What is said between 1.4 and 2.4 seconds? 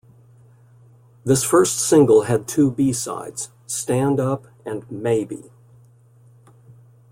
first single